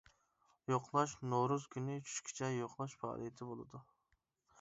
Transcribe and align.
يوقلاش 0.71 1.11
نورۇز 1.33 1.67
كۈنى 1.75 1.97
چۈشكىچە 2.07 2.49
يوقلاش 2.53 2.95
پائالىيىتى 3.03 3.49
بولىدۇ. 3.51 3.83